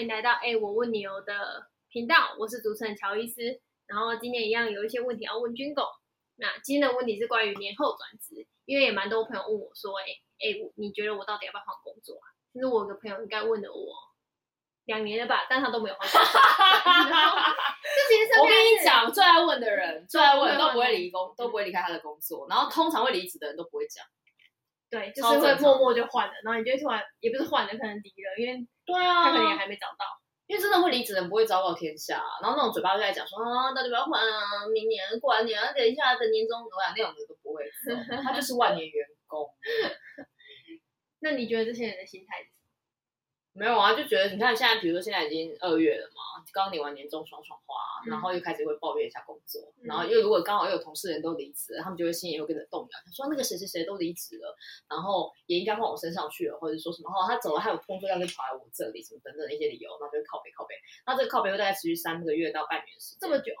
[0.00, 3.60] 欢迎来到哎，我问你哦的频道，我是主持人乔伊斯。
[3.86, 5.82] 然后今天一样有一些问题要问军狗。
[6.36, 10.04] 那今天的问题是关于年后转职，因为也蛮多朋友问我说，哎
[10.40, 12.32] 哎，你觉得我到底要不要换工作啊？
[12.50, 13.92] 其实我有个朋友应该问了我
[14.86, 16.40] 两年了吧，但他都没有换工作。
[18.40, 22.46] 我跟你讲，最爱问的人，最爱问都不会离工，都不会离开他的工作。
[22.48, 24.02] 然后通常会离职的人都不会讲。
[24.90, 30.04] 对，就是会默默就换了，然后你就突然也不是换了，可能离了，因为对啊，他可能也还没找到，
[30.48, 37.70] 因为真的会离职的人不会昭告天下，然后那种嘴巴就在讲说啊，到底要不要换啊，明年过完年，等一下等年终，怎么样那种人都不会，
[38.22, 39.48] 他就是万年员工。
[41.22, 42.42] 那你觉得这些人的心态？
[43.52, 47.74] 没有啊，就觉得你看现在，比如说现在已经二月了嘛，刚领完年终爽爽花，
[48.06, 54.56] 然后又开始会抱怨一下工作，嗯、然后又如果刚好又有同事人都离职了，他们就会心里又跟着动摇，他说那个谁谁谁都离职了，
[54.88, 63.52] 然后也应该换我身上去了，或者说什么，哦他走了，还有工作要跟跑来我这里，什么等等的一些理由，然后就会靠背靠背，那这个靠背会大概持续三个月到半年时间，这么久，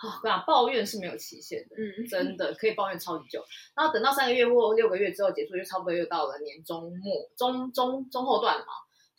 [0.00, 3.44] 啊、哦，我讲抱怨是没有期限的，嗯，真的可以抱怨超级久，
[3.76, 8.72] 然后等到三个月或六个月之后结束，就差不多又到了年终末中中中后段了嘛。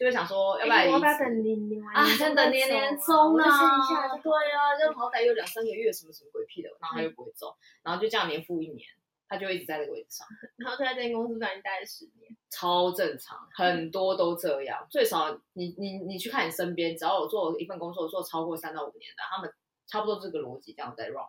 [0.03, 8.85] 就会想说，要不然、欸、我不要等年年完，啊，真的年年终啊，对啊，就好歹有两三个月，什么什么鬼屁的，然后他又不会走，嗯、然后就这样年复一年，
[9.29, 19.53] 他就一直在这个位置上， 然后他在这间公司已经待了十年，超正常，很多都这样，最少你你你去看你身边，只要有做一份工作做超过三到五年的，他们
[19.87, 21.23] 差不多这个逻辑这样在 run，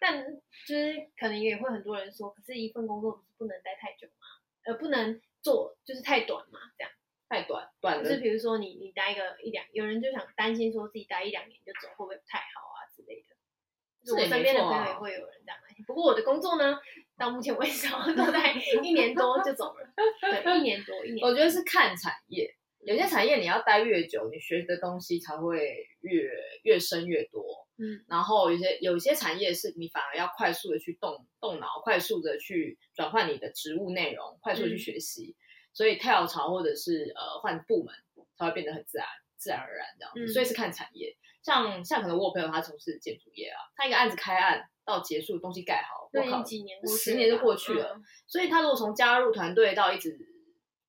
[0.00, 0.24] 但
[0.66, 4.26] 就是可能也会很多人说，可是一份工作不是不能待太久吗，
[4.64, 6.43] 呃，不能做就是太短
[8.04, 13.34] 是比如说你你待个一两，有人就想担心说自己待一两年就走会不会不太好啊之类的。
[14.04, 15.82] 就是我身边的朋友也会有人这样担心。
[15.86, 16.78] 不过我的工作呢，
[17.16, 19.88] 到目前为止 都在一年多就走了。
[20.20, 21.28] 对，一年多一年多。
[21.28, 26.28] 我觉得是看产业，有些产业你要待越久，你学的东西才会越
[26.64, 27.42] 越深越多。
[27.78, 28.04] 嗯。
[28.06, 35.33] 然后有些有些产业是你反而要快速的去动动脑，快速的去转换你的职务内容，快速的去学习。
[35.74, 37.92] 嗯所以跳槽或者是呃换部门
[38.38, 40.20] 才会变得很自然，自然而然这样子。
[40.24, 47.94] 嗯、所以是看产业，像像可能我朋友他从事建筑业啊，他一个案子开案到结束，东西盖好，我靠，几年十年就过去了。
[47.96, 50.16] 嗯、所以他如果从加入团队到一直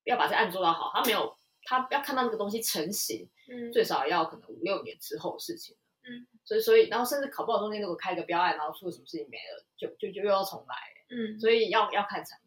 [0.04, 5.76] 要把这案子做到好，他没有他要看到那个东西成型，嗯，最少要可能五六年之后的事情。
[6.04, 10.76] 嗯，所以所以然后甚至考不好中间如果开个标案，然后出了什么事情没了，就就就又要重来。
[11.10, 12.45] 嗯，所以要要看产业。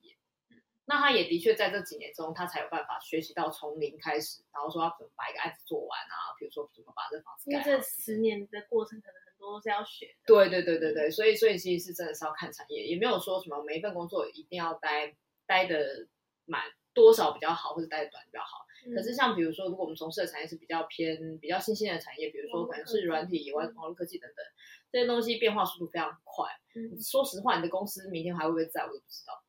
[0.89, 7.57] 那他也的确在这几年中，他才有办法学习到从零开始，然后说要怎么把一个案子做完啊，比如说怎么把这房子盖。
[7.59, 10.13] 因为这十年的过程，可能很多都是要学的。
[10.25, 16.07] 对对对对对，所以所以其实是真的是要看产业，也没有说什么每一份工作一定要待待的
[16.45, 16.63] 满
[16.95, 18.65] 多少比较好，或者待的短比较好。
[18.87, 24.43] 嗯、可是像比如说，如果我们从事的产业是比较偏比较新兴的产业，比如说可能是软体、网网络科技等等，
[24.91, 26.49] 这些东西变化速度非常快。
[26.73, 29.43] 嗯、说实话，你的公司明天还会不会在，我都不知道。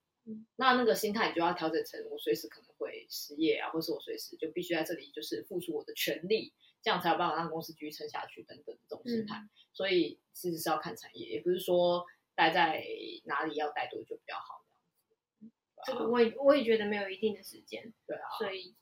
[0.56, 6.52] 那那个心态你就要调整成我随时可能会失业啊，或是我随时就必须在这里就是付出我的全力，
[6.82, 9.36] 这样才有办法让公司继续撑下去等等这种心态。
[9.38, 12.04] 嗯、所以其实是要看产业，也不是说
[12.34, 12.84] 待在
[13.24, 15.58] 哪里要待多久比较好这样子。
[15.86, 17.92] 这个我也我也觉得没有一定的时间。
[18.06, 18.28] 对啊。
[18.38, 18.74] 所以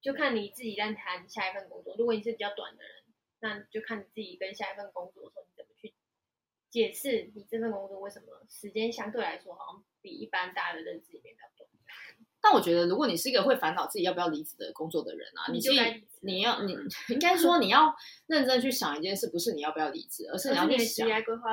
[0.00, 1.96] 就看你自己在谈下一份工作。
[1.96, 2.92] 如果你是比较短的人，
[3.40, 5.94] 那就看你自己跟下一份工作的时候你怎么去
[6.70, 9.84] 解释你这份工作为什么时间相对来说好像。
[10.00, 11.68] 比一般大家的认知里面比较多，
[12.40, 15.78] 但我觉得，如果你是一个会烦恼自己要不要离职的工作的人啊，你自己
[16.20, 16.72] 你要你
[17.10, 17.94] 应该说你要
[18.26, 21.06] 认真去想一件事，不是你要不要离职，而是你要去想，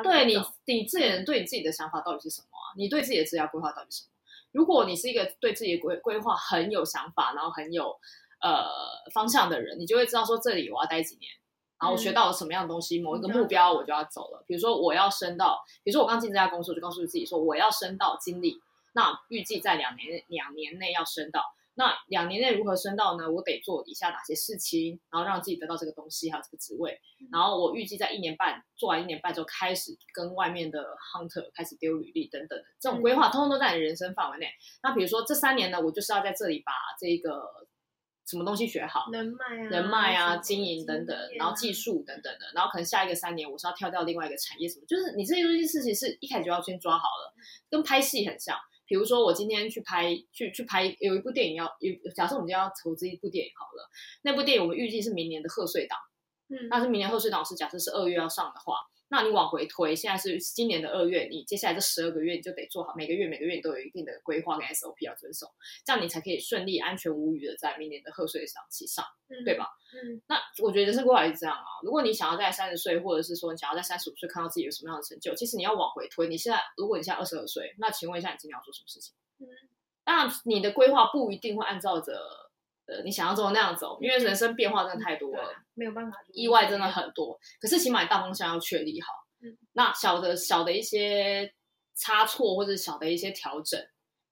[0.04, 0.36] 对你
[0.66, 2.74] 你自己人对你自己的想法到底是什么啊？
[2.78, 4.12] 你对自己的职业规划到底是什么？
[4.52, 8.00] 如果你是一个对自己的规规划很有想法，然后很有
[8.42, 8.66] 呃
[9.14, 11.32] 方向的人，你就会知道说，这里我要待几年。
[11.80, 14.44] 然后我学到了什么样的东西，某一个目标我就要走了。
[14.48, 18.58] 比如说我要升到，比如说我刚进这家公司，我就告诉自己说我要升到经理，
[18.94, 21.42] 那预计在两年两年内要升到。
[21.78, 23.30] 那两年内如何升到呢？
[23.30, 26.98] 我得做以下哪些事情，然后让自己得到这个东西还有这个职位。
[27.30, 34.48] 然后我预计在一年半做完一年半之后，开始跟外面的 hunter 开始丢履历等等的这种规划，通通都在你人生范围内。
[34.82, 37.68] 那比如说这三年呢，我就是要在这里把这个。
[38.26, 39.10] 什么东西学好？
[39.12, 47.34] 人脉啊，人脉啊，经营等等，然后技术等等的，然后可能下一个三年我是要跳到另外一个产业什么，就是你这些东西事情是一开始就要先抓好了，
[47.70, 48.58] 跟拍戏很像。
[48.88, 53.90] 比如说我今天去拍，去去拍有一部电影要有，假设我们今天要投资一部电影好了，
[54.22, 55.98] 那部电影我们预计是明年的贺岁档，
[56.50, 65.48] 嗯，那是明年贺岁档是假设是二月要上的话，那你往回推，现在是今年的二月，你接下来这十二个月你就得做好，每个月每个月你都有一定的规划跟 SOP 要遵守，
[65.86, 69.68] 这样你才可以顺利、安全无虞的在明年的贺岁档期上，嗯、对吧？
[69.94, 71.64] 嗯，那我觉得人生规划也是这样啊。
[71.84, 76.28] 如果你想要在三十岁，或者是说你想要在三十五岁看到自己有什么样的成就，其实你要往回推。
[76.28, 79.14] 你现在，如果你现在二十二岁，那请问一下，你今年要做什么事情？
[79.40, 79.48] 嗯，
[80.04, 82.20] 当然你的规划不一定会按照着
[82.86, 87.40] 呃你想要做那样走，因为人生变化真的太多了，没有办法，意外真的很多。
[87.60, 89.08] 可是起码大方向要确立好。
[89.42, 91.54] 嗯，那小的小的一些
[91.96, 93.80] 差错或者小的一些调整。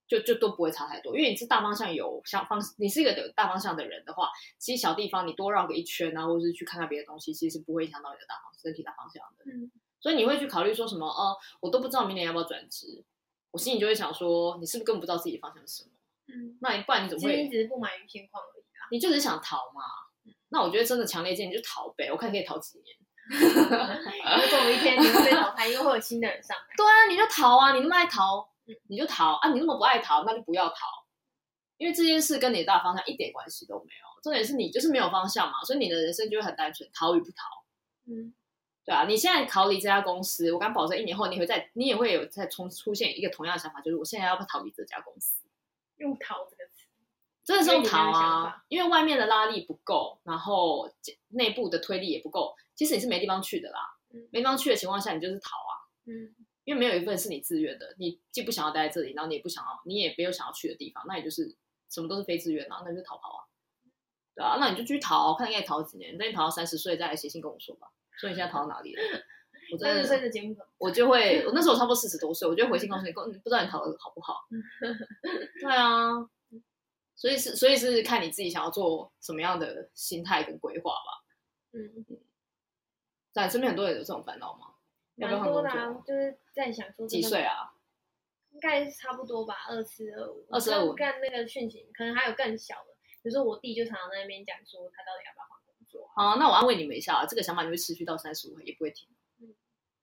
[0.05, 4.29] 就就都不会差太多，因为你是大方向有想方，你是一个有大方向的人的话，
[4.59, 9.45] 其实小地方你多绕个一圈啊，或者是去看看别的东西，其实是不会影响到你的大方身体大方向的。
[9.45, 9.71] 嗯，
[10.01, 11.07] 所以你会去考虑说什么？
[11.07, 13.03] 哦，我都不知道明年要不要转职，
[13.51, 15.91] 我心里就会想说，你是不是根本不知道自己的方向是什么？
[16.27, 17.31] 嗯，那你不然你怎么会？
[17.31, 18.87] 其实你只是不满于现况而已啊。
[18.91, 19.83] 你就只是想逃嘛？
[20.49, 22.95] 那我觉得真的强烈建议你就逃呗，我看你可以逃几年。
[23.29, 26.63] 如果有一天你会被淘汰，因为会有新的人上来。
[26.75, 27.73] 对啊，你就逃啊！
[27.73, 28.49] 你那么爱逃。
[28.87, 29.49] 你就逃啊！
[29.51, 30.75] 你那么不爱逃，那就不要逃，
[31.75, 34.21] 因为这件事跟你的大方向一点关系都没有。
[34.23, 37.43] 重点是你就是没有方向嘛，所以你的人生就会很单纯，逃与不逃。
[38.07, 38.33] 嗯，
[38.85, 39.03] 对啊。
[39.05, 45.43] 你现在逃离这家公司，我敢保证一年后你会再，你也会有再重出现一个同样的想法，就是我现在要不要逃离这家公司？
[46.03, 46.88] 用“逃”这个词，
[47.44, 48.63] 真的是用“逃”啊！
[48.67, 50.89] 因为外面的拉力不够，然后
[51.29, 53.79] 内部的推力也不够，其实你是没地方去的啦。
[54.11, 55.73] 嗯，没地方去的情况下，你就是逃啊。
[56.05, 56.35] 嗯。
[56.65, 61.53] 因为没有一份是你自愿的，你既不想要待在这里，然后你也不想要，你也没有想要去的地方，那也就是
[61.89, 63.44] 什么都是非自愿啊，那你就逃跑啊，
[64.33, 69.01] 对啊，那你就继续逃，看你可以逃几年，等你逃到三十岁再来写信跟我说吧，说你现在逃到哪里了。
[69.73, 74.47] 我真的，的节目我就会，我那时候差不多四十多岁，我就回信告诉你，不知道你考的好不好。
[75.61, 76.11] 对啊，
[77.15, 81.23] 所以是，所以是看你自己想要做什么样的心态跟规划吧。
[81.73, 82.05] 嗯，
[83.31, 84.67] 在身边很多人有这种烦恼吗？
[85.15, 87.73] 蛮多的啊，就是在想说几岁啊？
[88.51, 90.45] 应该是差不多吧，二四二五。
[90.51, 90.93] 二四二五。
[90.93, 92.93] 干那个讯息，可能还有更小的。
[93.23, 96.07] 比如说我弟就常常在那边讲说，他到底要不要换工作？
[96.15, 99.07] 好，那我安慰你们一下啊，这个想法你会持续到三十五，也不会停。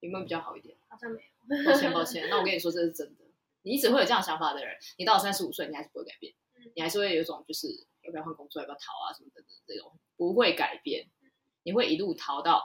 [0.00, 0.76] 嗯，有没有比较好一点？
[0.88, 1.64] 好像没有。
[1.64, 3.24] 抱歉抱歉，那我跟你说这是真的。
[3.62, 6.34] 你一直会有这样想法的人，你到了三十五岁，你还是不会改变。
[6.56, 6.72] 嗯。
[6.76, 7.68] 你还是会有一种就是
[8.02, 11.08] 要不要换工作，要不要逃啊什么的这种，不会改变。
[11.62, 12.64] 你会一路逃到。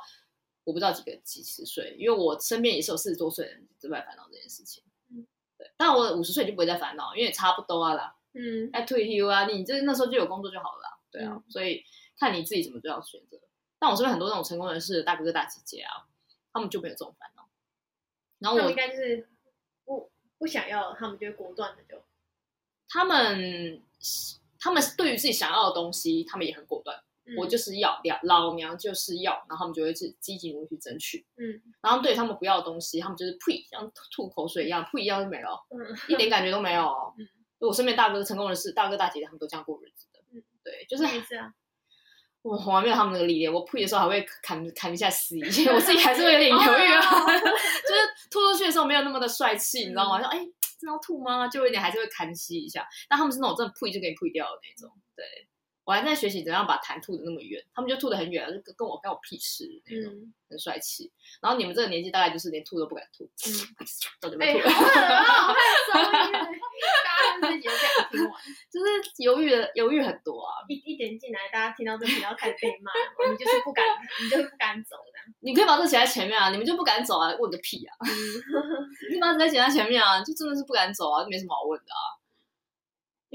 [0.64, 4.84] 我不知道几个几十岁，因为我身边也是有四十多岁的人正在烦恼这件事情。
[5.12, 5.24] 嗯，
[5.60, 8.16] 对，但我五十岁就不会再烦恼，因为也差不多啊啦。
[8.34, 11.00] 嗯，要退休啊，你这那时候就有工作就好了啦。
[11.12, 11.84] 对啊，嗯、所以
[12.18, 13.40] 看你自己怎么最好选择。
[13.78, 16.08] 但我身边很多那种成功人士的大哥哥大姐姐啊，
[16.56, 17.50] 他们就没有这种烦恼。
[18.40, 19.28] 然后我应该就是
[19.84, 22.02] 不不想要，他们就会果断的就。
[22.88, 23.82] 他们
[24.58, 27.04] 他们对于自己想要的东西，他们也很果断。
[27.38, 31.26] 我就是要，老娘就是要，然后他们就会去积极努力去争取。
[31.36, 36.86] 嗯，然后对他们不要的东西，他们就是呸，像吐口水一样，呸一样就没了，嗯，一点感觉都没有。
[37.18, 40.20] 嗯，我身边大哥成功人士，大哥大姐姐他们都这样过日子的。
[40.32, 41.04] 嗯，对，就是。
[41.22, 41.52] 是啊。
[42.48, 47.02] 我从来没有他们那个历练，我呸的时候还会砍砍一下死一下，我自己还是会有点犹豫啊，
[47.34, 50.20] 就是吐出去的时候没有那么的帅气，你知道吗？
[50.20, 51.48] 说哎，真的要吐吗？
[51.48, 55.26] 就有点还是会砍息一下，但他们是那种真的呸就给你呸掉的那种，对。
[55.86, 61.12] 我还在学习怎样把痰吐的那么远，他们就吐的很远，就跟我跟我屁事那种，嗯、很帅气。
[61.42, 63.54] 然后你们这个年纪大概就是连吐都不敢吐，嗯，
[64.20, 64.74] 早就没吐了。
[64.74, 65.94] 好狠啊，好害羞，
[67.06, 68.34] 大家自己都这样听完，
[68.72, 68.86] 就是
[69.24, 70.66] 犹豫的犹豫很多啊。
[70.68, 72.92] 一一点进来，大家听到这里要开始被骂，
[73.30, 73.86] 你就是不敢，
[74.24, 75.14] 你就是不敢走的。
[75.42, 77.34] 你可以把这写在前面啊，你们就不敢走啊？
[77.40, 77.94] 问个屁啊！
[78.02, 78.10] 嗯、
[79.14, 82.18] 你把这写在前面啊，就真的是不敢走啊，就没什么好问的啊。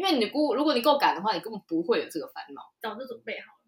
[0.00, 2.62] 因为你估，如果你够赶的话，你根本不会有这个烦恼。
[2.80, 3.60] 早就准备好了，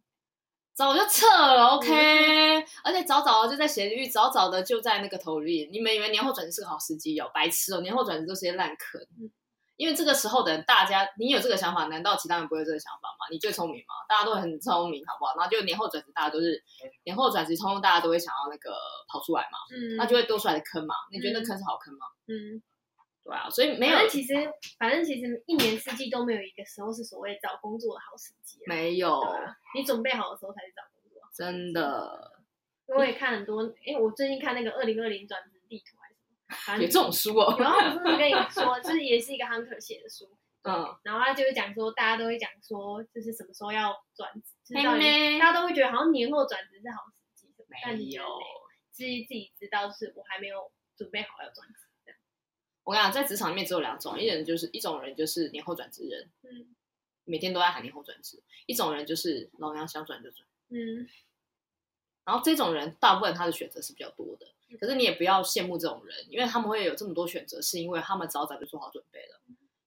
[0.72, 1.92] 早就撤了，OK。
[1.92, 5.68] 嗯、而且早早的就在闲鱼，早早的就在那个投履。
[5.70, 7.30] 你们以为年后转职是个好时机哦？
[7.34, 7.82] 白痴哦！
[7.82, 8.98] 年后转职都是些烂坑。
[9.20, 9.30] 嗯、
[9.76, 13.28] 因为这个时候的人，大家你有这个想法，难道其他人不会有这个想法吗？
[13.30, 13.92] 你最聪明吗？
[14.08, 15.34] 大家都很聪明，好不好？
[15.36, 16.64] 然后就年后转职，大家都是
[17.04, 18.74] 年后转职，通通大家都会想要那个
[19.06, 19.58] 跑出来嘛。
[19.70, 19.96] 嗯。
[19.96, 20.94] 那就会多出来的坑嘛？
[21.12, 22.06] 你觉得那坑是好坑吗？
[22.26, 22.62] 嗯。
[23.24, 23.96] 对啊，所以没有。
[23.96, 24.34] 反正其实，
[24.78, 28.58] 反正其实一年四季都没有一个时候是所谓找工作的好时机。
[28.66, 29.22] 没有，
[29.74, 31.22] 你准备好的时候才去找工作。
[31.32, 32.32] 真的。
[32.86, 37.56] 我也看很多，因为我最近看那个二零二零转职地图还是什么，反正有这种书哦。
[37.58, 40.28] 然后我是不是跟你说，就是也是一个 hunter 写的书。
[40.64, 40.94] 嗯。
[41.04, 47.02] 然后他就会讲说，大家都会讲说，就是什么时候要转职，大家都会觉得好像年后转职是好
[47.34, 47.78] 时机，没
[48.10, 48.24] 有，
[48.90, 51.86] 自己自己知道是我还没有准备好要转职。
[52.84, 56.74] 我跟你讲，在职场里面只有两种，一人就是一种人就是年后转职人，嗯，
[57.24, 61.08] 每天都在喊年后转职；一种人就是老娘想转就转，嗯。
[62.24, 64.46] 然后这种人大部分他的选择是比较多的，
[64.78, 69.40] 可是你也不要羡慕这种人，因为他们会有这么多选择，是因为他们早早就做好准备了。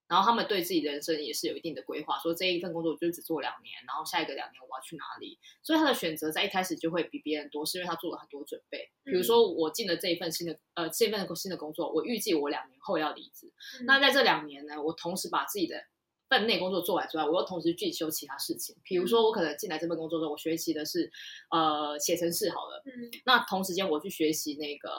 [0.08, 8.90] 然后他们对自己的人生也是有一定的规划，说这一份工作我就只做两年，然后下一个两年我要去哪里，所以他的选择在一开始就会比别人多，是因为他做了很多准备。
[9.04, 15.84] 比如说我进了这一份新的呃这一份新的工作，我预计我两年后要离职，嗯、那在这两年呢，我同时把自己的
[16.30, 18.76] 份内工作做完之外，我又同时进修其他事情。
[18.84, 21.12] 比如说我可能进来这份工作中，我学习的是
[21.50, 24.92] 呃写程式好了，嗯，那同时间我去学习那个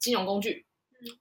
[0.00, 0.66] 金融工具，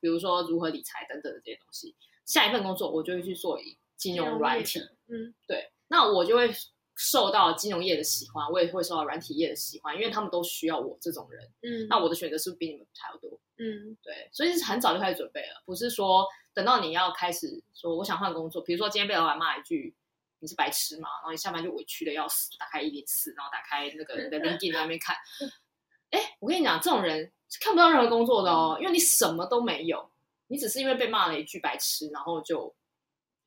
[0.02, 1.96] 比如说如何理财等等的这些东西。
[2.26, 3.60] 下一份工作，我就会去做
[3.96, 6.52] 金融软体，嗯，对，那我就会
[6.96, 13.40] 受到金融业的喜欢，我也会受到软体业的喜欢，因为他们都需要我这种人，嗯，那我的选择是不是比你们还要多？
[13.58, 19.96] 嗯，对，所以是很早就开始准备了，不是说等到你要开始说我想换工作，比如说今天被老板骂一句
[20.40, 25.16] 你是白痴嘛，然后你下班就委屈的要死，打开一零四，然后打开那个你的 LinkedIn 在那边看，
[26.12, 30.12] 哎，我跟你讲，这种人是看不到任何工作的哦，因为你什么都没有。
[30.48, 32.76] 你只是因为被骂了一句白痴，然后就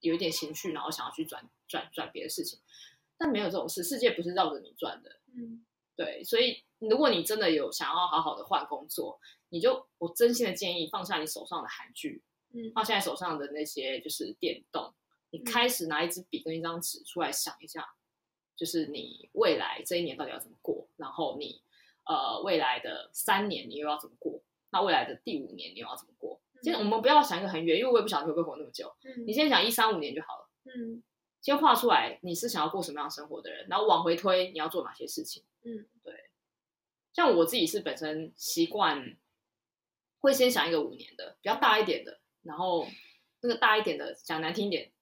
[0.00, 2.58] 有一点情绪，然后想要去转转转别的事情，
[3.16, 5.20] 但没有这种事，世界不是绕着你转的。
[5.34, 5.64] 嗯，
[5.96, 14.92] 对，所以如果你真的有想要好好的换工作，你就我真心的建议放下你手上的韩剧，嗯，放下你手上的那些就是电动，
[15.30, 17.88] 你开始拿一支笔跟一张纸出来想一下，
[18.56, 21.62] 就是你未来这一年到底要怎么过，然后你
[22.04, 24.40] 呃未来的三年你又要怎么过，
[24.70, 26.40] 那未来的第五年你又要怎么过？
[26.62, 28.92] 其实我们不要想一个很远，因为我也不想会不会活那么久。
[29.04, 30.48] 嗯，你先想一三五年就好了。
[30.64, 31.02] 嗯，
[31.40, 35.44] 先画出来你是想要过什么样的生活的人，然后往回推你要做哪些事情。
[35.64, 36.14] 嗯，对。
[37.12, 39.16] 像我自己是本身习惯
[40.18, 42.86] 会先想一个五年的比较大一点的，然后
[43.40, 44.92] 那个大一点的讲难听一点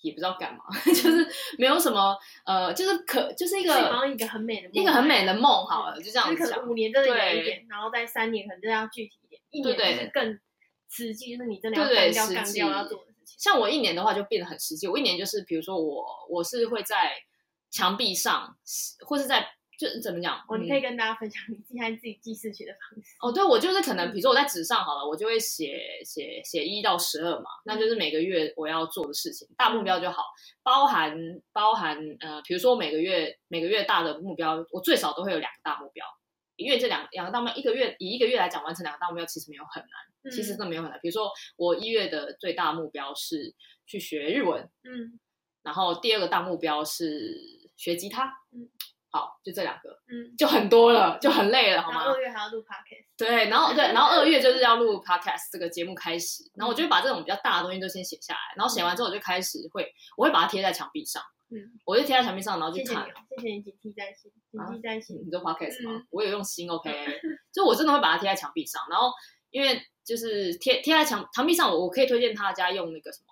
[0.00, 1.26] 也不知道干嘛， 就是
[1.58, 2.16] 没有什么
[2.46, 6.66] 呃，就是可就是一个好像一个很美的一个很美的梦好了，就这样子想。
[6.68, 10.38] 五年真的远一点，然后在三年可能就要具体一点，一年更。
[10.90, 13.36] 实际就是你真的要干掉干掉要做的事情。
[13.38, 14.86] 像我一年的话就变得很实际。
[14.88, 17.12] 我一年就是，比如说我我是会在
[17.70, 18.56] 墙壁上，
[19.06, 19.46] 或是在
[19.78, 20.36] 就怎么讲？
[20.48, 23.16] 哦，你可以跟大家分享你现在自己记事情的方式。
[23.22, 30.24] 哦，对，我就是可能比如说我在纸上好了，我就会写写写一到十二嘛，那就是每个月我要做的事情，大目标就好，
[30.62, 31.16] 包含
[31.52, 36.04] 包含呃，比如说每个月每个月大的目标，我最少都会有两个大目标。
[36.60, 39.90] 因为这两两个大目标，一个月以一个月来讲完成两个大目标，其实没有很难，
[40.24, 40.98] 嗯、其实真的没有很难。
[41.00, 43.54] 比如说我一月的最大目标是
[43.86, 45.18] 去学日文，嗯，
[45.62, 47.34] 然后第二个大目标是
[47.76, 48.68] 学吉他，嗯，
[49.10, 52.04] 好，就这两个，嗯，就很多了，就很累了，好吗？
[52.04, 61.22] 二月还要录 podcast，对，然后对，然后二月就是要录 podcast 这个节目开始，然后我就会把这种比较大的东西都先写下来，然后写完之后我就开始会，我会把它贴在墙壁上。
[61.50, 63.06] 嗯，我就贴在墙壁上，然后就看。
[63.06, 65.20] 谢谢你，谢谢你谨记在心，谨记在心。
[65.24, 66.02] 你做 podcast 吗？
[66.10, 66.90] 我有用心，OK。
[67.52, 69.10] 就我真的会把它贴在墙壁上，然后
[69.50, 73.26] 因为就是贴贴在墙墙壁上，我我可以推荐大家用那个什么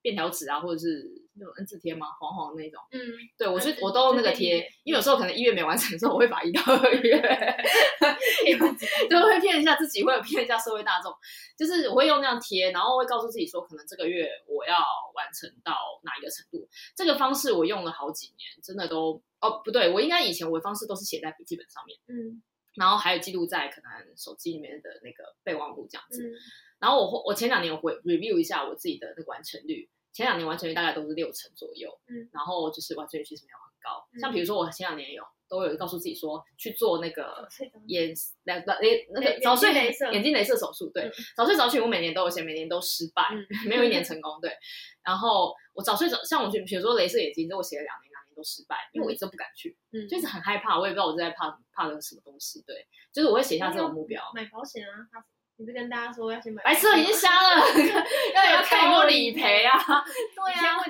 [0.00, 1.23] 便条纸啊，或者是。
[1.36, 2.06] 那种 N 字贴吗？
[2.18, 2.80] 黄黄的那种。
[2.92, 3.00] 嗯，
[3.36, 7.20] 对我是我都那个贴，因为有时候可能一月没完成的时候，我会把一到二月
[9.10, 11.12] 就会骗一下自己，会有骗一下社会大众。
[11.56, 14.78] 就是我会用那样贴，然后会告诉自己说，可能这个月我要
[15.14, 16.68] 完成到哪一个程度。
[16.96, 22.42] 这个方式我用了好几年，真的都哦不对，我应该以前我的方式都是写在笔记本上面，嗯，
[22.76, 26.22] 然后还有记录在可能手机里面的那个备忘录这样子。
[26.24, 26.32] 嗯、
[26.80, 29.88] 然后我我前两年我会 review 一下我自己的那个完成率。
[30.14, 34.08] 前两年完成率大概都是六成左右，嗯，然后就是完成率其实没有很高。
[34.14, 37.46] 嗯、像比如说我前两年有都有告诉自己说去做那个
[37.88, 38.78] 眼那那
[39.12, 44.56] 那个早睡眼睛雷射手术，对，嗯、早睡早起我每年都有写，每年都失败，嗯、没有一年成功，对。
[45.02, 55.10] 然后我早睡早像我去比如说雷射眼睛，这我写了两年，两年都失败，因为我一直都不敢去，嗯，就是很害怕，我也不知道我在怕怕的什么东西，对，就是我会写下这种目标，买保险啊，
[55.56, 56.62] 你是跟大家说要先买？
[56.64, 57.60] 白色已经瞎了，
[58.34, 59.78] 要有太多理赔啊！
[59.78, 60.84] 对呀，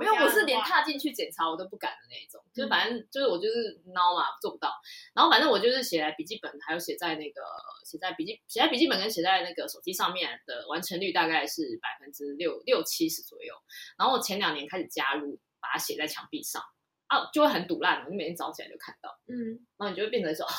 [0.00, 4.72] 因为我是连踏进去检查我都不敢的那种，就是反正就是我就是孬嘛，做不到。
[5.14, 7.42] 然后反正我就是写在笔记本，还有写在那个
[7.84, 13.52] 写在笔记写在笔记本跟写在那个手机上面的完成率大概是百分之六六七十左右。
[13.98, 16.62] 然后我前两年开始加入，把它写在墙壁上
[17.08, 20.46] 啊，就会很堵烂，你每天早起来就看到，嗯，然后你就会变成说。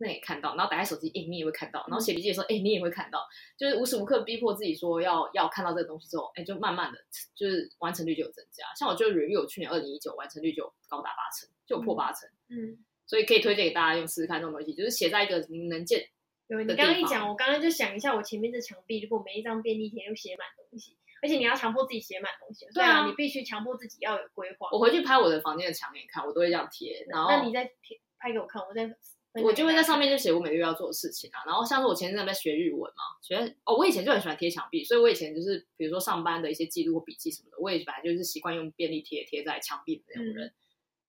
[0.00, 3.28] 那也看到，然后打开手机，哎，你也会看到，然后写笔记的时候，哎，你也会看到，
[3.58, 6.98] 就是无时无刻逼迫自己说要要看到这个东西之后，哎，就慢慢的
[7.34, 8.64] 就是完成率就有增加。
[8.74, 16.08] 像我就 review 去年二零一九完成率就高达八成，就破八成，嗯，所以可以推荐给大家用试试看这种东西，就是写在一个你能见。
[16.48, 24.68] 有你刚刚一讲，我刚刚就想一下，我前面的墙壁如果每一张便利贴都写满东西，而且你要强迫自己写满东西，对啊，你必须强迫自己要有规划。
[24.72, 28.96] 我回去拍我的房间的墙给你看，我都会这样贴，然后那你再贴拍给我看，我再。
[29.34, 31.42] 我就会在上面就写我每个月要做的事情啊。
[31.46, 40.54] 然后像是我前阵子在学日文嘛，学哦，我以前就很喜欢贴墙壁，所以我以前就是比如说上班的一些记录或笔记什么的，我也本来就是习惯用便利贴贴在墙壁的那种人、嗯、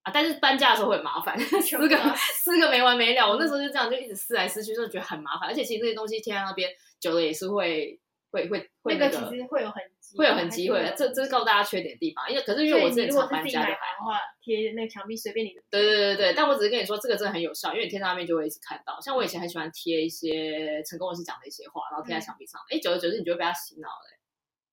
[0.03, 0.11] 啊。
[0.13, 3.27] 但是搬家的时候会很麻烦， 撕个撕个没完没了。
[3.27, 5.49] 我那时候就这样就一直撕来撕去，就觉得很麻烦。
[5.49, 7.99] 而且其实这些东西贴在那边久了也是会
[8.29, 9.81] 会会会那个，那个其实会有很。
[10.17, 12.29] 会有很机会的，这这是告诉大家缺点的地方。
[12.29, 15.53] 因为可是因为我之前常搬家就还好，贴那个墙壁随便你。
[15.69, 18.99] 对对对对，但我只是跟你说，这个真的很有效，因为你贴在上面就会一直看到。
[19.01, 22.59] 像我以前很喜欢贴一些成功人士讲的一些话，然后贴在墙壁上。
[22.69, 24.17] 哎、嗯，久而久之，你就会被他洗脑了。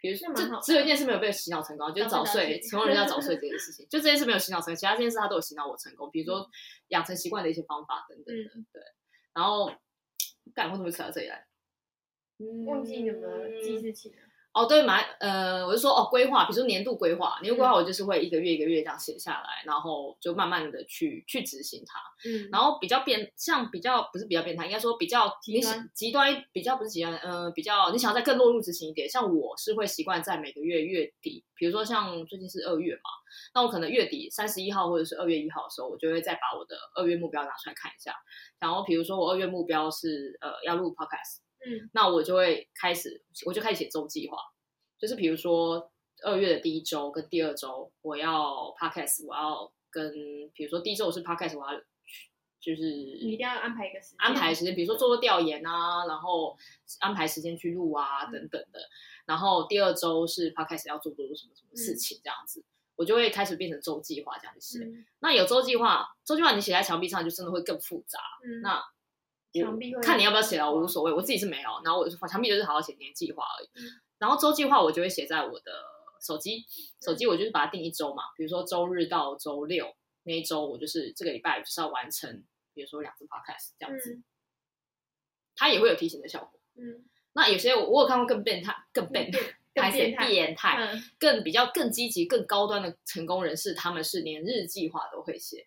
[0.00, 3.84] 比如说，这只有一件事没有被洗脑成功，就是早睡，成功人士要早睡这件事情。
[3.90, 6.08] 就这件事没有洗脑成功，其他这件事他都有洗脑我成功。
[6.10, 6.48] 比如说
[6.88, 8.50] 养成习惯的一些方法等等的。
[8.54, 8.82] 嗯、对，
[9.34, 9.72] 然后，
[10.54, 11.44] 干，我怎么扯到这里来？
[12.38, 14.18] 嗯，忘记有没有记事情了。
[14.58, 22.00] 哦，对，蛮呃，我就说哦，规划，比如说年度规划，年度规划我就是会一个月一个月这样写下来，然后就慢慢的去去执行它。
[22.28, 33.10] 嗯，然后比较变，像比较不是比较变态，应该说比较极端，极端比较不是极端，呃，比较你想要再更落入执行一点，像我是会习惯在每个月月底，比如说像最近是二月嘛，
[33.54, 38.12] 那我可能月底三十一号或者是二月一号的时候，我就会再把我的二月目标拿出来看一下，
[38.58, 41.47] 然后比如说我二月目标是呃要录 podcast。
[41.64, 44.36] 嗯，那我就会开始，我就开始写周计划，
[44.98, 45.90] 就是比如说
[46.22, 50.12] 二月的第一周跟第二周，我要 podcast，我要跟，
[50.54, 51.80] 比如说第一周我是 podcast，我要
[52.60, 56.56] 就是你一定要安排一个时间，安排时间，比如说做做调研啊，然后
[57.00, 58.80] 安排时间去录啊等等的，
[59.26, 62.64] 然后第二周是 podcast 要做做什么什么事情这样子，
[62.96, 64.84] 我就会开始变成周计划这样子写。
[65.20, 68.18] 那有周计划，周计划你写在墙壁上就真的会更复杂。
[68.44, 68.60] 嗯。
[68.60, 68.82] 那
[69.52, 71.70] 墙壁看你要不要写了，我无所谓，我自己是没有。
[71.84, 73.68] 然后我墙壁就是好好写年计划而已。
[73.74, 73.84] 嗯、
[74.18, 75.72] 然后周计划我就会写在我的
[76.20, 76.64] 手机，
[77.00, 78.24] 手机我就是把它定一周嘛。
[78.36, 84.14] 比如说周日到周六那一周，我就是这个礼拜就是要完成，比如说两次 podcast 这样子。
[84.14, 84.24] 嗯、
[85.56, 86.60] 它也会有提醒的效果。
[86.76, 89.38] 嗯，那有些我我有看过更变态、更变态、
[89.80, 95.66] 还是变态、更比较更积极、更高端的成功人士，他们是连日计划都会写，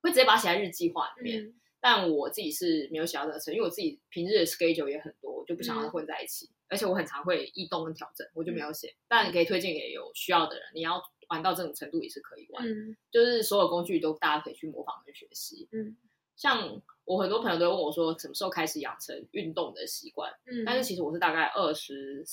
[0.00, 1.44] 会直接把它写在日计划里面。
[1.44, 6.46] 嗯但我自己是没有想要这个成，因为我自己平日的 schedule 也很多，我就不想要混在一起。
[6.46, 8.88] 嗯、而且我很常会异动跟调整，我就没有写。
[8.88, 12.66] 嗯、但你可以推荐给有需要的人，你要玩到这种程度也是可以玩。
[12.66, 15.68] 嗯，就是所有工具都大家可以去模仿跟学习。
[15.72, 15.96] 嗯，
[16.36, 20.30] 像我很多朋友都问我说，什么时候开始养成运动的习惯？
[20.46, 22.24] 嗯，但是其实我是大概二十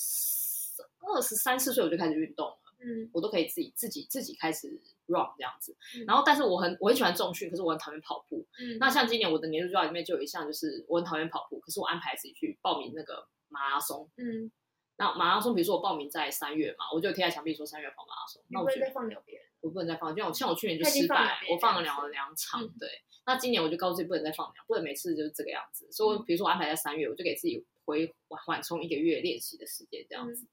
[1.00, 2.58] 二十三四岁我就开始运动了。
[2.80, 4.68] 嗯，我都可以自己自己自己开始
[5.06, 8.46] run 这样子，嗯、然后但是我很我很喜欢重训，可是我很讨厌跑步。
[8.58, 14.08] 嗯，那像今年我的年度计划里面就有一项，就是我很讨厌跑步，可是我安排自己去报名那个马拉松。
[14.16, 14.50] 嗯，
[14.96, 18.42] 那马拉松，比如说我报名在三月嘛，我就贴在墙壁说三月跑马拉松。
[18.48, 22.62] 那我不能再放鸟别人，我不能再放，就像我像我去年就失败，我放了两两场。
[22.62, 22.88] 嗯、对，
[23.26, 25.90] 那今年我就告诉自己不能再放鸟，不能每次就是这个样子。
[25.90, 30.46] 所以，比如说我安排在三月，我就给自己回缓缓冲一个月练习的时间，这样子，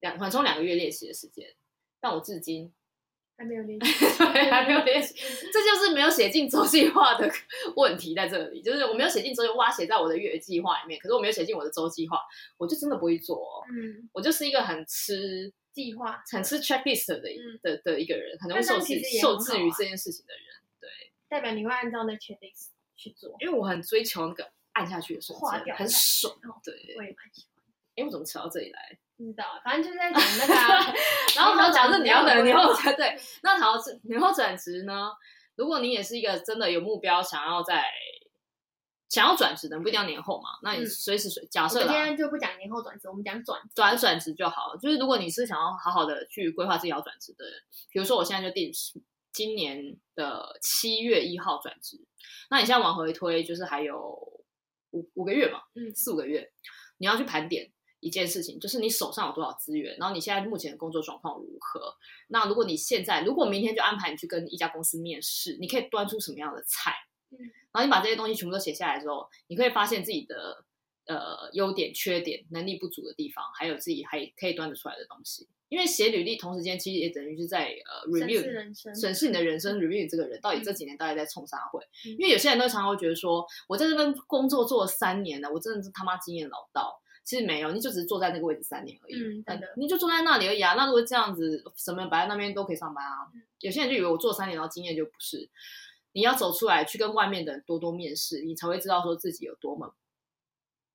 [0.00, 1.54] 两缓冲两个月练习的时间。
[2.00, 2.72] 但我至今
[3.40, 5.14] 还没有练习，对，还没有练习，
[5.50, 7.30] 这就是没有写进周计划的
[7.74, 12.18] 问题在这里，就是我没有写进周计划，写在我的月计划里面，可是我没有写进我的周计划，
[12.58, 13.64] 我就真的不会做哦。
[13.72, 17.20] 嗯，我就是一个很吃计划、很吃 checklist 的
[17.62, 20.44] 的的一个人，可能会受制受制于这件事情的人，
[20.78, 20.90] 对，
[21.26, 27.64] 代表你会按照那 checklist 去做，因为我很追求那个按下去的瞬间，很爽，对，我也蛮喜欢。
[27.96, 28.98] 哎，我怎么扯到这里来？
[29.20, 30.94] 不知道，反正就是在讲那个、啊，
[31.36, 33.14] 然后讲讲是你要等年后才对。
[33.42, 35.10] 那好，年后转职呢？
[35.56, 37.84] 如果你也是一个真的有目标，想要在
[39.10, 40.48] 想要转职的，不一定要年后嘛。
[40.62, 44.78] 那你随时随假设，今天就不讲年后转职，我们讲转转转职就好了。
[44.78, 47.54] 就是如果你是想要好好的去规划自己要转职的人，
[47.92, 48.72] 比如说我现在就定
[49.34, 51.98] 今年的七月一号转职，
[52.48, 53.98] 那你现在往回推，就是还有
[54.92, 56.50] 五五个月嘛，嗯，四五个月，
[56.96, 57.70] 你要去盘点。
[58.00, 61.94] 一件事情就是你手上有多少资源，然后你现在目前的工作状况如何？
[62.28, 66.92] 那如果你现在，如果明天就安排你去跟一家公司面试，你可以端出什么样的菜？
[67.30, 67.38] 嗯，
[67.70, 70.64] 然后你把这些东西全部都写下来之后，你可以发现自己的
[71.06, 75.46] 呃优点、缺点、能力不足的地方，还有自己还可以端得出来的东西。
[75.68, 78.42] 因为写履历同时间其实也等于是在呃 review
[78.98, 81.80] 审视你的人生，review 你这个人到底这几年到底在冲啥会？
[82.06, 87.00] 嗯，因为有些人都常常会觉得说，我在这份工作做了三年了，我真的是他妈经验老道。
[87.30, 89.14] 其实没有，你就只是坐在那个位置三年而已。
[89.14, 90.74] 嗯，真的，你就坐在那里而已啊。
[90.74, 93.30] 那如果这样子，什么人摆在那边都可以上班啊。
[93.32, 95.48] 嗯，有些人就以为我做三年，然后经验就不是。
[96.10, 99.94] 你要走出来，去跟外面的人多多面试，你才会知道说自己有多么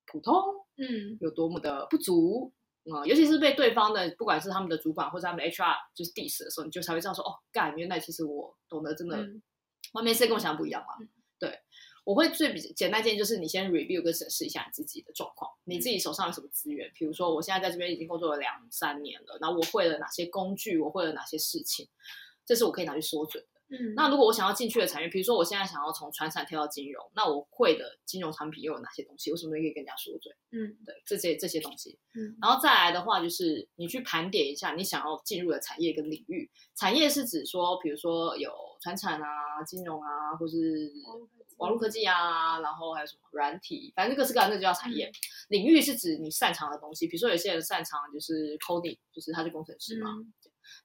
[0.05, 0.33] 普通，
[0.75, 2.51] 嗯，有多么的不足
[2.91, 3.07] 啊，嗯。
[3.07, 9.41] 尤其是被对方的，不管是他们的主管或者他们的 HR 就是 diss 的时候，你就才会知道说，哦，干，原来其实我懂得真的，嗯，
[9.93, 10.97] 外面是跟我想的不一样嘛。
[12.05, 16.89] 我会最比简单建议就是你先 review 跟审视一下你自己的状况，你自己手上有什么资源？
[16.95, 21.89] 比如说我现在在这边已经工作了两三年了，然后我会了哪些工具，我会了哪些事情，
[22.45, 23.49] 这是我可以拿去说准的。
[23.67, 29.31] 嗯，那如果我想要进去的产业，比如说我现在想要从传产跳到金融，那我会的金融产品又有哪些东西？
[29.31, 30.31] 我什么可以跟人家说准？
[30.51, 31.97] 嗯，对，这些这些东西。
[32.13, 36.47] 嗯，然后再来的话，就是你去盘点一下你想要进入的产业跟领域。
[36.75, 40.93] 产业是指说，比如说有传产啊、金融啊，或是
[41.57, 45.05] 网络科技啊，然后还有什么软体，反正各式各样的就叫产业。
[45.07, 45.13] 嗯、
[45.49, 50.09] 领域是指你擅长的东西，比如说有些人擅长就是 coding，就是他是工程师嘛。
[50.11, 50.33] 嗯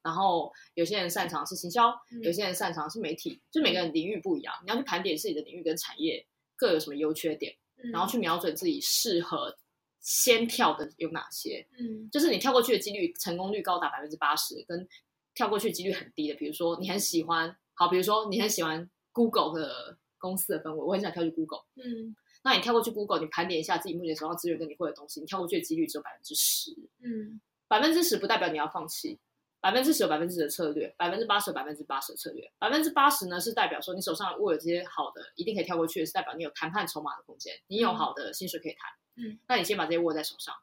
[0.03, 4.55] 然后有些人擅长是行销，嗯、有些人擅长是媒体，就每个人领域不一样。
[4.63, 9.57] 你要去盘点自己的领域跟产业各有什么优缺点，嗯、然后去瞄准自己适合
[9.99, 11.67] 先跳的有哪些。
[11.79, 14.87] 嗯，就是你跳过去的几率成功率高达百分之八十，跟
[15.35, 21.65] 跳过去几率很低的，比如说你很喜欢，好，比如说你很喜欢 Google 的公司的氛围，我很想跳去 Google。
[21.75, 26.71] 嗯，那你跳过去 Google，你盘点一下自己目前手上资源跟你会的东西，你跳过去的几率只有百分之十。
[27.03, 29.19] 嗯，百分之十不代表你要放弃。
[29.63, 32.51] 百分之十有百分之十的策略，百分之八十有百分之八十的策略。
[32.59, 38.91] 百分之八十呢，是代表说你手上握有这些好的，一定可以跳过去的，是代表你有谈判筹码的空间，你有好的薪水可以谈。
[39.17, 40.55] 嗯，那你先把这些握在手上。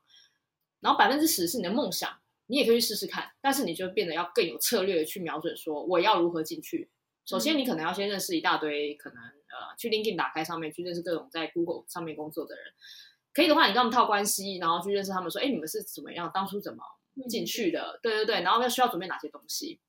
[0.80, 2.10] 然后百分之十是你的梦想，
[2.48, 6.90] 你也可以去试试看，但是你就变得要更有策略的去瞄准说我要如何进去。
[7.24, 9.22] 首先，你可能要先认识一大堆可能
[9.58, 12.66] 呃，去 LinkedIn 打开上面去认识各种在 Google 上面工作的人。
[13.34, 16.84] 可以的话，你跟他们套关系，然后去认识他们，说，哎，你们是怎么样，当初怎么？
[17.30, 19.80] 进去的，对对对，然后要需要准备哪些东西？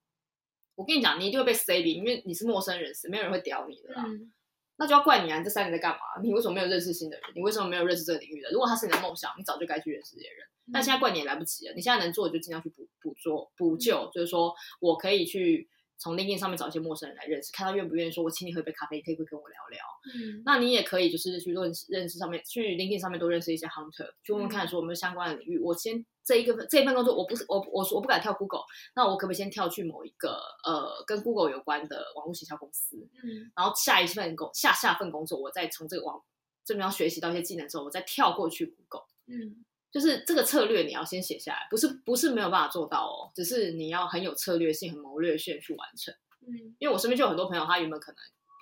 [0.75, 4.03] 我跟你讲，你一定会被 saving，因为你是陌生人士，没有人会屌你的啦。
[4.07, 4.31] 嗯、
[4.77, 5.37] 那就要怪你啊！
[5.37, 5.99] 你这三年在干嘛？
[6.23, 7.25] 你为什么没有认识新的人？
[7.35, 8.49] 你为什么没有认识这个领域的？
[8.51, 10.47] 如果他是你的梦想，你早就该去认识这些人。
[10.67, 11.73] 嗯、但现在怪你也来不及了。
[11.75, 15.69] 你现在能做的就尽量去补补做补救，嗯、就是说我可以去。
[15.99, 19.79] 从 LinkedIn 上面找一些陌生人来认识，看他愿不愿意说，我请你喝一杯咖啡，可以不可以跟我聊聊？
[20.15, 25.57] 嗯，那你也可以就是去认识认识上面，去 LinkedIn 上面多认识一些 hunter，去问问看说有没有相关的领域。
[25.59, 28.63] 嗯、我先这一个这一份工作，我不是我我我不敢跳 Google，
[28.95, 32.97] 那我可不可以先跳去某一个呃跟 Google 有关的网络行销公司？
[33.21, 36.23] 嗯，然后下一份工下下份工作，我再从这个网
[36.63, 39.07] 这边要学习到一些技能之后，我再跳过去 Google。
[39.27, 39.65] 嗯。
[39.91, 46.13] 就是这个策略你要先写下来，不是不是没有办法做到哦，只是你要很有策略性、很谋略性去完成。
[46.41, 48.17] 嗯，因为我身边就有很多朋友，他原本可能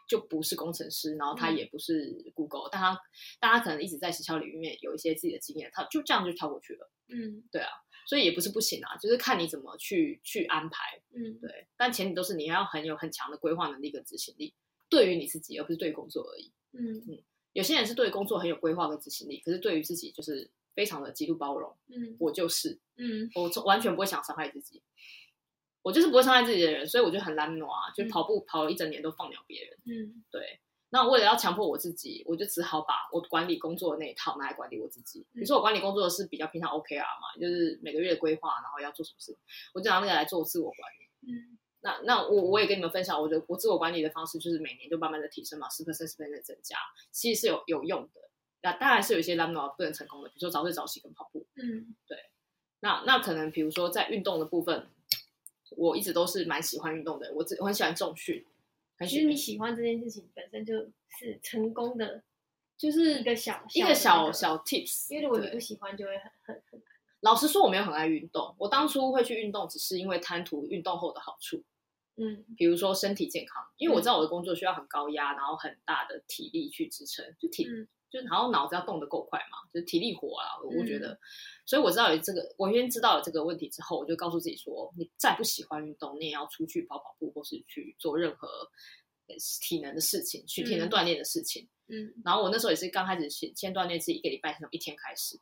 [0.08, 3.00] 就不是工程师，然后他也不是 Google，、嗯、但他
[3.40, 6.90] 但他可能一直在营销领域面有一些自己的经验，他就这样就跳过去了。
[7.10, 7.70] 嗯，对啊，
[8.08, 11.02] 所以也不是不行啊，就是看你怎么去去安排。
[11.14, 14.56] 嗯，对，但前提都是你要很有很强的规划能力跟执行力，
[14.90, 16.54] 对于你自己，而不是对工作而已。
[16.72, 20.50] 嗯嗯，有些人是对工作很有规划跟执行力，可是对于自己就是。
[20.78, 24.84] 非常的极度包容，嗯，我就是，嗯，我从完全不会想伤害自己，
[25.82, 30.60] 我就是不会伤害自己的人，所以我就很懒惰啊，就跑步跑了一整年都放鸟别人，嗯，对。
[30.90, 35.20] 那为了要强迫我自己，我就只好把我管理工作的那一套拿来管理我自己。
[35.34, 39.36] 比如说我管理工作的是比较偏向 OKR 嘛，就是每个月的规划，然后要做什么事，
[39.74, 41.34] 我就拿那个来做自我管理。
[41.34, 46.78] 嗯，那那我我也跟你们分享，我的我自我管理的方式就是每年就慢慢的提升嘛，十 percent 十 percent 的增加，
[47.12, 48.22] 其实是有有用的。
[48.70, 51.46] 那当然是有一些 lambda 不能成功的，比如说早睡早起跟跑步。
[51.56, 52.18] 嗯，对。
[52.82, 54.90] 那那可能比如说在运动的部分，
[55.78, 57.32] 我一直都是蛮喜欢运动的。
[57.34, 58.46] 我我很喜欢重训。
[59.00, 60.76] 其实你喜欢这件事情本身就
[61.08, 62.24] 是成功的，
[62.78, 65.12] 就是一个小一个小小 tips。
[65.14, 66.88] 因为如果你不喜欢，就会很很很难。
[67.22, 68.54] 老实说，我没有很爱运动。
[68.60, 71.64] 我当初会去运动，只是因为贪图运动后的好处。
[72.18, 77.66] 嗯，比如说身体健康，因为我知道我的工作需要很高压，然后很大的体力去支撑，就体。
[77.68, 81.20] 嗯就然后脑子要动得够快嘛，就是体力活啊，我觉得，嗯、
[81.66, 88.48] 所以我知道有这个，我先知道有这个问题之后，我就告诉自己说，你再不喜欢运动，你也要出去跑跑步，或是去做任何
[89.62, 91.68] 体能的事情，去体能锻炼的事情。
[91.88, 95.38] 嗯，然后我那时候也是刚开始先先锻炼自己一个礼拜，从一天开始。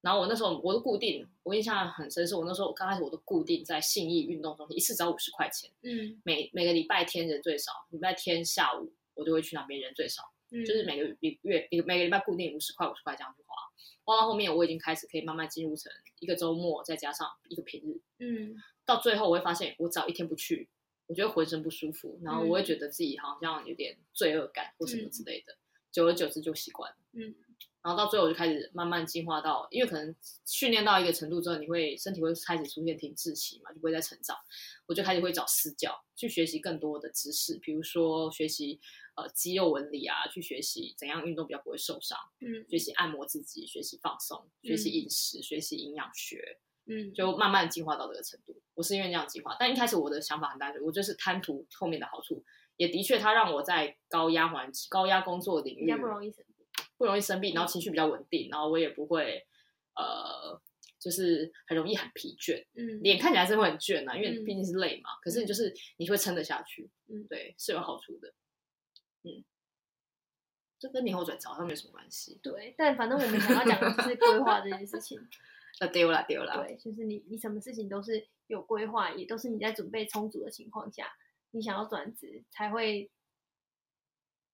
[0.00, 5.70] 然后我那时候我都固定，我印象很深，是我那时候刚开始我都固定在信义运动中心，一次只要五十块钱。
[5.82, 10.31] 嗯，每每个礼拜天人最少，礼拜天下午我就会去那边人最少。
[10.64, 13.54] 就是每个月一个每个礼拜固定五十块五十块这样去花，
[14.04, 20.68] 花到后面我已经开始可以慢慢进入成一个周末再加上一个平日，嗯，到最后我会发现我只要一天不去，
[21.06, 25.58] 我觉得浑身不舒服，然后我会觉得自己好像有点罪恶感或什么之类的，嗯、
[25.90, 27.34] 久而久之就习惯了，嗯，
[27.82, 30.14] 然后到最后我就开始慢慢进化到，因为可能
[30.46, 34.36] 训练到一个程度之后，你会身体会开始出现停滞期嘛，就不会再成长，
[34.86, 38.80] 我就开始会找私教去学习更多的知识，比如说学习。
[39.14, 42.18] 呃，肌肉纹理啊，去学习怎样运动比较不会受伤。
[42.40, 46.40] 嗯，学习按摩自己，学习放松，学习饮食，嗯、学习营养学。
[46.86, 48.58] 嗯，就慢慢进化到这个程度。
[48.72, 52.42] 我是因为这样进化，但一开始我的想法很单纯，我就是贪图后面的好处，
[52.78, 56.30] 也的确，它让我在高压环境、高压工作领域比较不容易
[57.02, 59.44] 不容易生病，然后情绪比较稳定，然后我也不会
[59.96, 60.56] 呃，
[61.00, 62.64] 就是很容易很疲倦。
[62.76, 65.10] 嗯，脸看起来是会很倦啊，因为毕竟是累嘛。
[65.10, 66.88] 嗯、可是就是你会撑得下去。
[67.08, 68.32] 嗯，对，是有好处的。
[69.24, 69.42] 嗯，
[70.78, 72.38] 这跟年后转职好像没什么关系。
[72.40, 75.18] 对，但反正我们想要讲的就是规划这件事情。
[75.80, 76.64] 啊，丢了丢了。
[76.64, 81.12] 对，就是你你什么事情都是有规划，也都是你在准备充足的情况下。
[81.50, 83.10] 你想要转职才会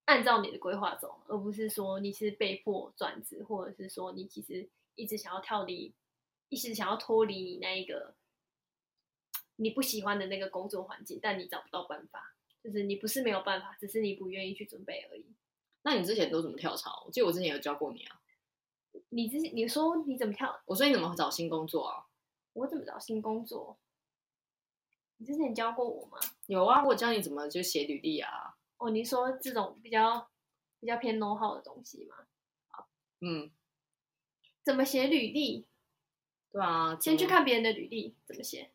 [0.08, 5.92] 按照你的规划走，而不是说你是被迫转职，或者是说你其实一直想要跳离，
[6.48, 8.14] 一直想要脱离你那一个
[9.56, 15.26] 你不喜欢的那个工作环境，但你找不到办法，就是你不是没有办法，只是你不愿意去准备而已。
[15.82, 17.04] 那你之前都怎么跳槽？
[17.04, 18.18] 我记得我之前有教过你啊。
[19.10, 20.58] 你之前你说你怎么跳？
[20.64, 22.06] 我说你怎么找新工作啊？
[22.54, 23.78] 我怎么找新工作？
[25.18, 26.18] 你之前教过我吗？
[26.46, 28.56] 有啊，我教你怎么就写履历啊。
[28.78, 30.30] 哦，你说这种比较
[30.80, 32.14] 比较偏 know how 的东西吗？
[33.20, 33.50] 嗯，
[34.62, 35.66] 怎么写履历？
[36.50, 38.70] 对啊，先去看别人的履历怎么写，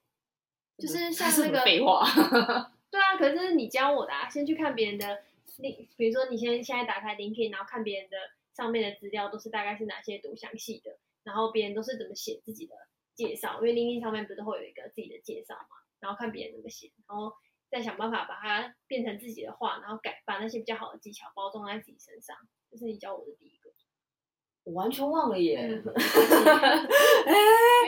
[0.77, 2.05] 就是 像那个废话。
[2.91, 5.23] 对啊，可是你教我的啊，先去看别人的，
[5.57, 8.17] 你比如说你先现在打开 LinkedIn，然后看别人的
[8.53, 12.75] 上面的资料都是大概是哪些读详细的，然后别人都是怎么写自己的
[13.15, 15.77] 介绍，因为 LinkedIn 上面不是会有一个自己的介绍嘛。
[15.99, 17.33] 然后看别人怎么写，然后
[17.73, 22.37] 再想办法把它变成自己的话，然后改把那些比较好的技巧包装在自己身上。
[22.69, 23.71] 这是你教我的第一个，
[24.65, 25.57] 我完全忘了耶。
[25.65, 25.83] 嗯、因为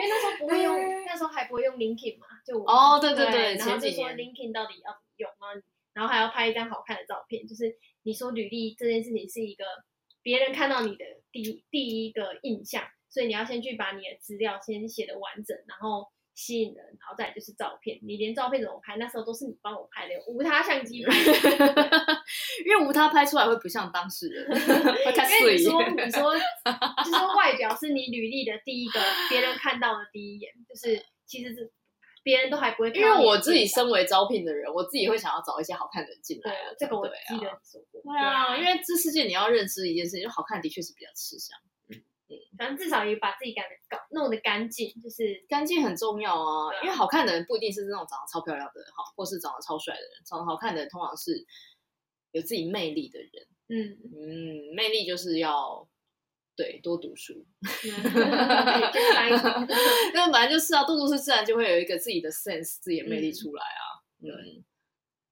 [0.08, 7.46] 那时候不会用，那时候还不会用 LinkedIn 嘛，就哦，对对对，对然后就说 LinkedIn 到底要怎么用，然后然后还要拍一张好看的照片。
[7.46, 9.64] 就是你说履历这件事情是一个
[10.20, 16.10] 别人看到你的第一第一个印象，所以你要先去把你的资料先写得完整，然后。
[16.36, 17.98] 吸引人，然后再就是照片。
[18.02, 21.16] 你连照片怎么拍，那时候都是你帮我拍的，无他相机拍。
[22.64, 24.46] 因为无他拍出来会不像当事人。
[24.46, 31.72] 因为你说你说就是外表是你履历的第一个，别人看到的第一眼，就是其实是
[32.22, 33.00] 别人都还不会看。
[33.00, 36.50] 因为我自己身为招聘的人，我自己会想要找一些好看的人进来。
[36.50, 38.02] 对，这个我记得说过。
[38.02, 41.56] 对啊，因为这世界你要认知一件事情，就好看的确是比较吃香。
[42.28, 46.72] 嗯，反正至少也把自己搞得搞弄得干净，就是干净很重要啊。
[46.82, 50.10] 因为好看的人不一定是那种长得超漂亮的人，哈，或是长得超帅的人。
[50.24, 51.44] 长得好看的人通常是
[52.32, 53.30] 有自己魅力的人。
[53.68, 55.88] 嗯嗯，魅力就是要
[56.54, 57.46] 对多读书。
[57.82, 58.02] 因为
[60.12, 64.02] 本来就是啊，多读书自然就会有一个自己的 sense，自己的魅力出来啊。
[64.22, 64.64] 嗯，嗯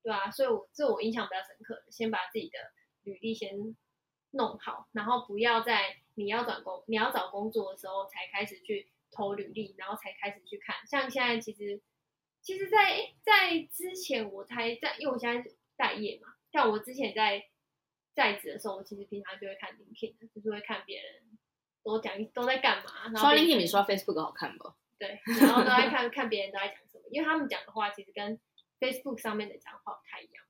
[0.02, 2.58] 对啊，所以我这我印象比较深刻的，先把自己的
[3.04, 3.50] 履历先
[4.32, 6.03] 弄好，然后不要再。
[6.16, 10.76] 你要转工，你要找工作的时候才开始去投履历，然后才开始去看。
[10.86, 11.80] 像现在其实，
[12.40, 16.34] 其实在，在在之前我才在，因为我现在待业嘛。
[16.52, 17.44] 像我之前在
[18.14, 21.38] 在职的时候，我其实平常就会看 LinkedIn，就是会看别人
[21.82, 23.04] 都讲都在干嘛。
[23.04, 24.76] 然后刷 LinkedIn 比刷 Facebook 好看吧？
[24.98, 28.38] 对，然后都在看 看别人都在讲什么，因为他们讲的话其实跟
[28.78, 30.44] Facebook 上面的讲话不太一样。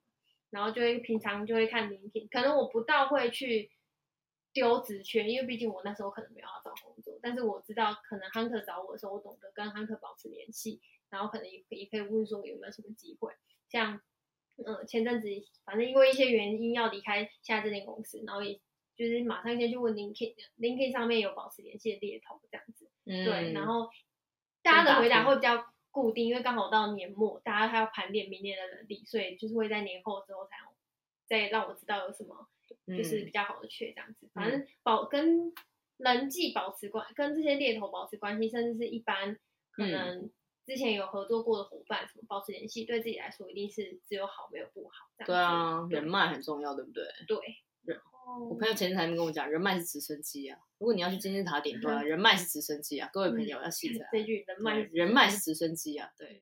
[0.50, 3.70] 然后就会平常就会看 LinkedIn，可能我不到会去。
[4.54, 13.32] 丢职缺，因为毕竟我那时候可能没有要找工作，但是我知道可能 Hunter 找我的时候，我懂得跟 Hunter 保持联系，然后可能也也可以问说有没有什么机会。
[13.68, 14.00] 像，
[14.64, 15.28] 嗯，前阵子
[15.64, 18.54] 反正因为一些原因要离开现在这间公司，然后也
[18.94, 23.90] 就是马上先去问 LinkedIn，LinkedIn 上面有保持联系的猎头这样子，嗯、对，然后
[24.62, 30.56] 大家的回答会比较固定，因为刚好到年末，大家还要盘点明年的能力，所以就是会在年后之后才
[31.26, 32.48] 再让我知道有什么。
[32.86, 35.52] 就是比较好的缺这样子，反正保跟
[35.96, 39.38] 人际保持关，跟这些猎头保持关系，甚至是一般
[39.70, 40.30] 可能
[40.66, 45.06] 之前有合作过的伙伴，什么保持联系，对自己来说一定是只有好没有不好。
[45.24, 47.04] 对啊，人脉很重要，对不对？
[47.26, 47.38] 对。
[47.86, 50.58] 然后我朋友前几天跟我讲，人脉是直升机啊。
[50.78, 53.10] 如果你要去金字塔顶端，人脉是直升机啊。
[53.12, 56.08] 各位朋友要记着这句，人脉人脉是直升机啊。
[56.16, 56.26] 对。